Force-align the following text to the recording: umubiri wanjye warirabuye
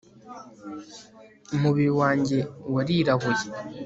umubiri 1.55 1.91
wanjye 2.01 2.37
warirabuye 2.73 3.45